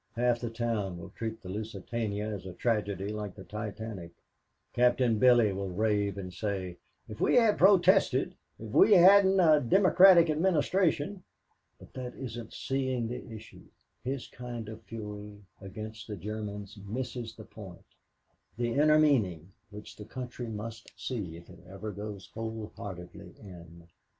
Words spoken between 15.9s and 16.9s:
the Germans